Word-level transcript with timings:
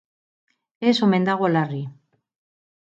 Ez 0.91 0.95
omen 1.09 1.29
dago 1.31 1.51
larri. 1.53 1.85